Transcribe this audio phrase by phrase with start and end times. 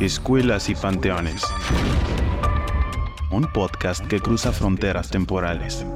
[0.00, 1.40] Escuelas y Panteones.
[3.30, 5.86] Un podcast que cruza fronteras temporales.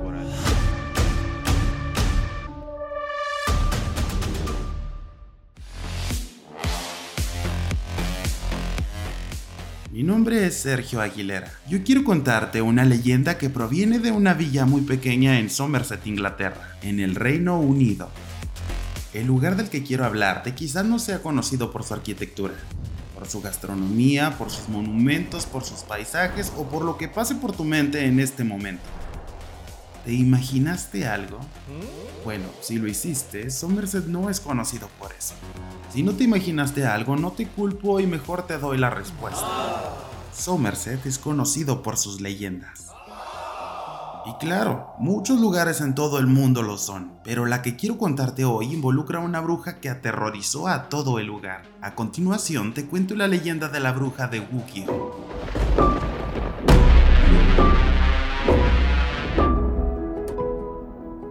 [9.93, 11.53] Mi nombre es Sergio Aguilera.
[11.69, 16.79] Yo quiero contarte una leyenda que proviene de una villa muy pequeña en Somerset, Inglaterra,
[16.81, 18.09] en el Reino Unido.
[19.13, 22.55] El lugar del que quiero hablarte quizás no sea conocido por su arquitectura,
[23.21, 27.53] por su gastronomía, por sus monumentos, por sus paisajes o por lo que pase por
[27.53, 28.83] tu mente en este momento.
[30.07, 31.39] ¿Te imaginaste algo?
[32.25, 35.35] Bueno, si lo hiciste, Somerset no es conocido por eso.
[35.93, 39.47] Si no te imaginaste algo, no te culpo y mejor te doy la respuesta.
[40.35, 42.90] Somerset es conocido por sus leyendas.
[44.31, 48.45] Y claro, muchos lugares en todo el mundo lo son, pero la que quiero contarte
[48.45, 51.63] hoy involucra a una bruja que aterrorizó a todo el lugar.
[51.81, 54.87] A continuación te cuento la leyenda de la bruja de Wookiee.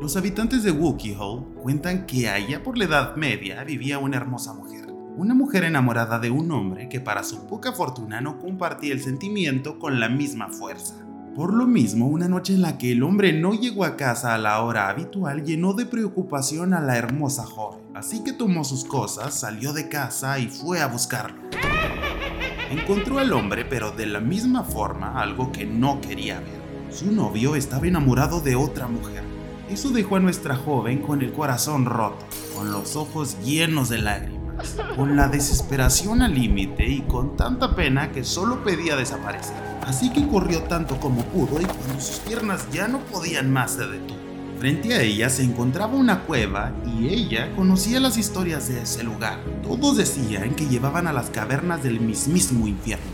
[0.02, 4.54] Los habitantes de Wookiee Hole cuentan que allá por la Edad Media vivía una hermosa
[4.54, 4.88] mujer.
[5.16, 9.80] Una mujer enamorada de un hombre que para su poca fortuna no compartía el sentimiento
[9.80, 11.06] con la misma fuerza.
[11.40, 14.38] Por lo mismo, una noche en la que el hombre no llegó a casa a
[14.38, 17.80] la hora habitual llenó de preocupación a la hermosa joven.
[17.96, 21.40] Así que tomó sus cosas, salió de casa y fue a buscarlo.
[22.70, 26.92] Encontró al hombre, pero de la misma forma, algo que no quería ver.
[26.92, 29.24] Su novio estaba enamorado de otra mujer.
[29.70, 34.39] Eso dejó a nuestra joven con el corazón roto, con los ojos llenos de lágrimas,
[34.96, 39.56] con la desesperación al límite y con tanta pena que solo pedía desaparecer.
[39.86, 43.88] Así que corrió tanto como pudo y cuando sus piernas ya no podían más se
[43.88, 44.20] detuvo.
[44.60, 49.40] Frente a ella se encontraba una cueva y ella conocía las historias de ese lugar.
[49.64, 53.06] Todos decían que llevaban a las cavernas del mismísimo infierno.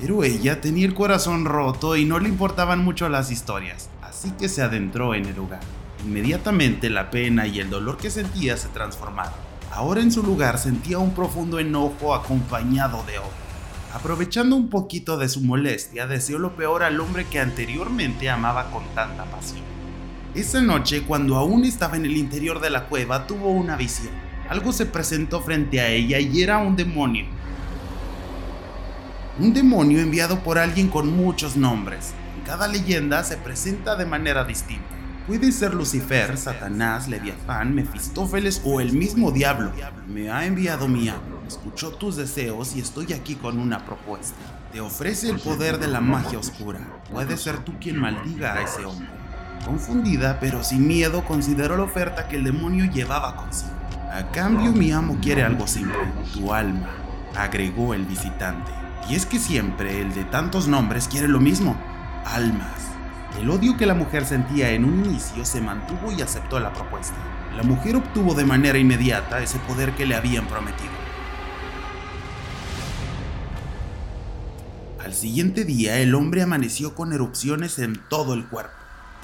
[0.00, 4.48] Pero ella tenía el corazón roto y no le importaban mucho las historias, así que
[4.48, 5.60] se adentró en el lugar.
[6.04, 9.49] Inmediatamente la pena y el dolor que sentía se transformaron.
[9.80, 13.30] Ahora en su lugar sentía un profundo enojo acompañado de odio.
[13.94, 18.84] Aprovechando un poquito de su molestia, deseó lo peor al hombre que anteriormente amaba con
[18.94, 19.62] tanta pasión.
[20.34, 24.12] Esa noche, cuando aún estaba en el interior de la cueva, tuvo una visión.
[24.50, 27.24] Algo se presentó frente a ella y era un demonio.
[29.38, 32.12] Un demonio enviado por alguien con muchos nombres.
[32.36, 34.99] En cada leyenda se presenta de manera distinta.
[35.30, 39.70] Puede ser Lucifer, Satanás, Leviatán, Mefistófeles o el mismo diablo.
[40.08, 44.34] Me ha enviado mi amo, escuchó tus deseos y estoy aquí con una propuesta.
[44.72, 46.80] Te ofrece el poder de la magia oscura.
[47.12, 49.06] Puede ser tú quien maldiga a ese hombre.
[49.64, 53.70] Confundida, pero sin miedo, consideró la oferta que el demonio llevaba consigo.
[54.12, 56.88] A cambio, mi amo quiere algo simple, tu alma,
[57.36, 58.72] agregó el visitante.
[59.08, 61.76] Y es que siempre el de tantos nombres quiere lo mismo,
[62.24, 62.90] almas.
[63.38, 67.16] El odio que la mujer sentía en un inicio se mantuvo y aceptó la propuesta.
[67.56, 70.90] La mujer obtuvo de manera inmediata ese poder que le habían prometido.
[75.02, 78.72] Al siguiente día el hombre amaneció con erupciones en todo el cuerpo.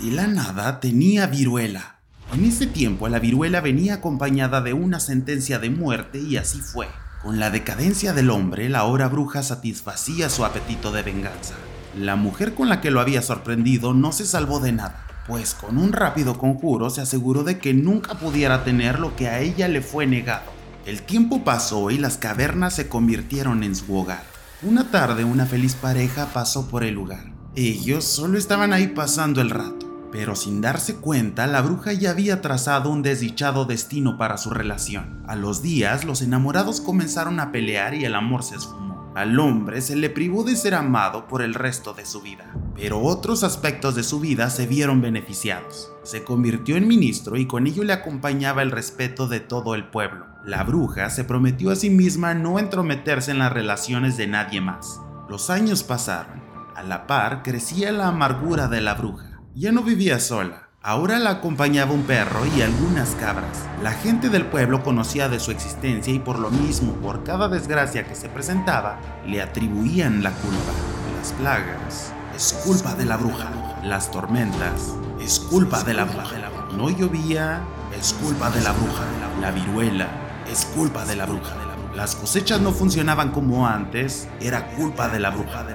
[0.00, 1.96] De la nada tenía viruela.
[2.32, 6.88] En ese tiempo la viruela venía acompañada de una sentencia de muerte y así fue.
[7.22, 11.54] Con la decadencia del hombre, la hora bruja satisfacía su apetito de venganza.
[11.96, 15.78] La mujer con la que lo había sorprendido no se salvó de nada, pues con
[15.78, 19.80] un rápido conjuro se aseguró de que nunca pudiera tener lo que a ella le
[19.80, 20.44] fue negado.
[20.84, 24.22] El tiempo pasó y las cavernas se convirtieron en su hogar.
[24.62, 27.32] Una tarde una feliz pareja pasó por el lugar.
[27.54, 32.42] Ellos solo estaban ahí pasando el rato, pero sin darse cuenta la bruja ya había
[32.42, 35.22] trazado un desdichado destino para su relación.
[35.26, 38.85] A los días los enamorados comenzaron a pelear y el amor se esfumó.
[39.16, 43.00] Al hombre se le privó de ser amado por el resto de su vida, pero
[43.00, 45.90] otros aspectos de su vida se vieron beneficiados.
[46.02, 50.26] Se convirtió en ministro y con ello le acompañaba el respeto de todo el pueblo.
[50.44, 55.00] La bruja se prometió a sí misma no entrometerse en las relaciones de nadie más.
[55.30, 56.42] Los años pasaron.
[56.74, 59.40] A la par crecía la amargura de la bruja.
[59.54, 60.65] Ya no vivía sola.
[60.86, 63.64] Ahora la acompañaba un perro y algunas cabras.
[63.82, 68.04] La gente del pueblo conocía de su existencia y por lo mismo, por cada desgracia
[68.04, 70.72] que se presentaba, le atribuían la culpa.
[71.18, 73.50] Las plagas es culpa de la bruja.
[73.82, 76.52] Las tormentas es culpa de la bruja.
[76.76, 77.62] No llovía
[77.98, 79.02] es culpa de la bruja.
[79.40, 80.06] La viruela
[80.48, 81.56] es culpa de la bruja.
[81.96, 85.66] Las cosechas no funcionaban como antes, era culpa de la bruja.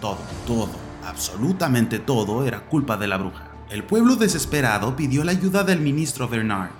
[0.00, 0.70] Todo, todo,
[1.04, 3.51] absolutamente todo era culpa de la bruja.
[3.72, 6.72] El pueblo desesperado pidió la ayuda del ministro Bernard.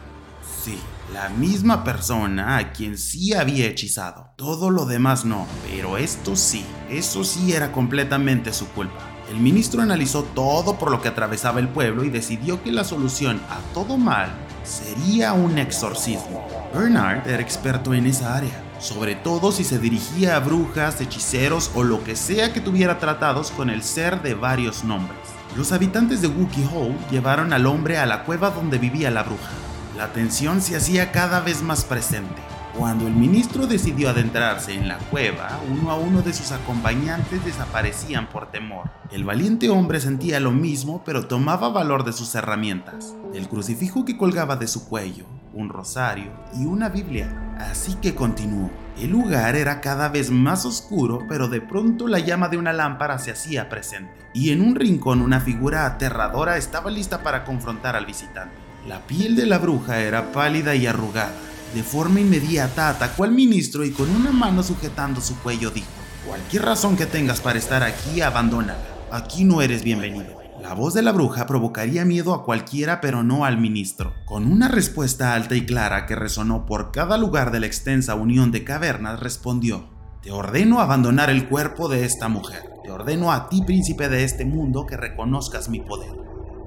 [0.63, 0.79] Sí,
[1.15, 4.29] la misma persona a quien sí había hechizado.
[4.37, 9.01] Todo lo demás no, pero esto sí, eso sí era completamente su culpa.
[9.31, 13.41] El ministro analizó todo por lo que atravesaba el pueblo y decidió que la solución
[13.49, 14.31] a todo mal
[14.65, 16.47] sería un exorcismo.
[16.75, 21.83] Bernard era experto en esa área, sobre todo si se dirigía a brujas, hechiceros o
[21.83, 25.19] lo que sea que tuviera tratados con el ser de varios nombres.
[25.57, 29.51] Los habitantes de Wookiee Hole llevaron al hombre a la cueva donde vivía la bruja.
[29.97, 32.52] La tensión se hacía cada vez más presente.
[32.77, 38.31] Cuando el ministro decidió adentrarse en la cueva, uno a uno de sus acompañantes desaparecían
[38.31, 38.91] por temor.
[39.11, 43.15] El valiente hombre sentía lo mismo, pero tomaba valor de sus herramientas.
[43.35, 47.55] El crucifijo que colgaba de su cuello, un rosario y una Biblia.
[47.59, 48.71] Así que continuó.
[48.99, 53.19] El lugar era cada vez más oscuro, pero de pronto la llama de una lámpara
[53.19, 54.15] se hacía presente.
[54.33, 58.55] Y en un rincón una figura aterradora estaba lista para confrontar al visitante.
[58.89, 61.33] La piel de la bruja era pálida y arrugada
[61.75, 65.89] de forma inmediata atacó al ministro y con una mano sujetando su cuello dijo,
[66.27, 68.79] cualquier razón que tengas para estar aquí, abandónala.
[69.11, 70.43] Aquí no eres bienvenido.
[70.61, 74.15] La voz de la bruja provocaría miedo a cualquiera pero no al ministro.
[74.27, 78.53] Con una respuesta alta y clara que resonó por cada lugar de la extensa unión
[78.53, 79.89] de cavernas, respondió,
[80.23, 82.63] Te ordeno abandonar el cuerpo de esta mujer.
[82.85, 86.13] Te ordeno a ti, príncipe de este mundo, que reconozcas mi poder.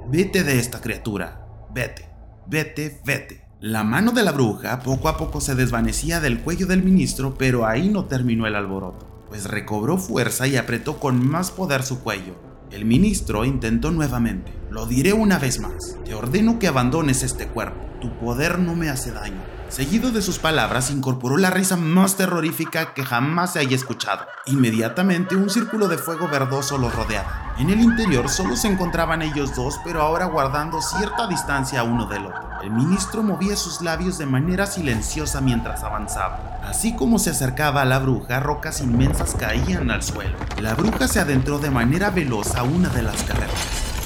[0.07, 1.45] Vete de esta criatura.
[1.73, 2.09] Vete,
[2.47, 3.44] vete, vete.
[3.65, 7.65] La mano de la bruja poco a poco se desvanecía del cuello del ministro, pero
[7.65, 12.35] ahí no terminó el alboroto, pues recobró fuerza y apretó con más poder su cuello.
[12.69, 14.53] El ministro intentó nuevamente.
[14.69, 15.97] Lo diré una vez más.
[16.05, 17.79] Te ordeno que abandones este cuerpo.
[18.01, 19.41] Tu poder no me hace daño.
[19.69, 24.27] Seguido de sus palabras, incorporó la risa más terrorífica que jamás se haya escuchado.
[24.45, 27.44] Inmediatamente un círculo de fuego verdoso los rodeaba.
[27.57, 32.25] En el interior solo se encontraban ellos dos, pero ahora guardando cierta distancia uno del
[32.25, 32.49] otro.
[32.61, 36.59] El ministro movía sus labios de manera silenciosa mientras avanzaba.
[36.65, 40.37] Así como se acercaba a la bruja, rocas inmensas caían al suelo.
[40.59, 43.55] La bruja se adentró de manera veloz a una de las carreras.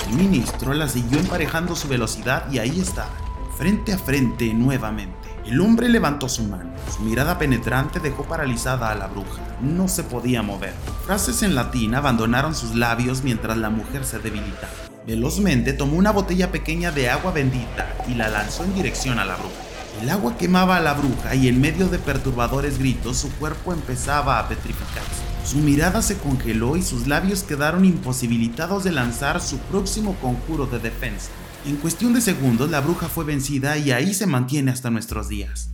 [0.07, 3.09] El ministro la siguió emparejando su velocidad y ahí estaba,
[3.57, 5.18] frente a frente nuevamente.
[5.49, 6.69] El hombre levantó su mano.
[6.95, 9.41] Su mirada penetrante dejó paralizada a la bruja.
[9.61, 10.75] No se podía mover.
[11.07, 14.71] Frases en latín abandonaron sus labios mientras la mujer se debilitaba.
[15.07, 19.37] Velozmente tomó una botella pequeña de agua bendita y la lanzó en dirección a la
[19.37, 19.55] bruja.
[20.03, 24.37] El agua quemaba a la bruja y en medio de perturbadores gritos su cuerpo empezaba
[24.37, 25.23] a petrificarse.
[25.43, 30.77] Su mirada se congeló y sus labios quedaron imposibilitados de lanzar su próximo conjuro de
[30.77, 31.31] defensa.
[31.65, 35.69] En cuestión de segundos la bruja fue vencida y ahí se mantiene hasta nuestros días.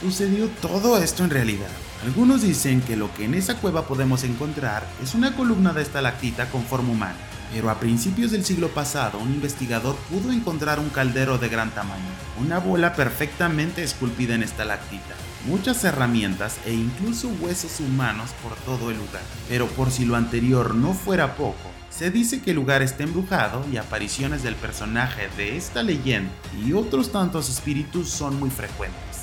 [0.00, 1.70] Sucedió todo esto en realidad.
[2.04, 6.50] Algunos dicen que lo que en esa cueva podemos encontrar es una columna de estalactita
[6.50, 7.16] con forma humana,
[7.52, 12.04] pero a principios del siglo pasado un investigador pudo encontrar un caldero de gran tamaño,
[12.40, 15.14] una bola perfectamente esculpida en estalactita,
[15.46, 19.22] muchas herramientas e incluso huesos humanos por todo el lugar.
[19.48, 23.64] Pero por si lo anterior no fuera poco, se dice que el lugar está embrujado
[23.72, 26.30] y apariciones del personaje de esta leyenda
[26.62, 29.15] y otros tantos espíritus son muy frecuentes.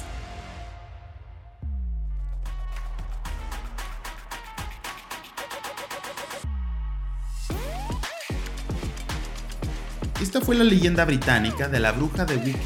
[10.23, 12.57] Esta fue la leyenda británica de la bruja de Wiki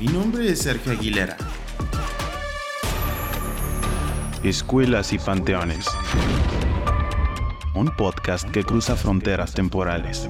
[0.00, 1.36] Mi nombre es Sergio Aguilera.
[4.42, 5.84] Escuelas y Panteones.
[7.74, 10.26] Un podcast que cruza fronteras temporales.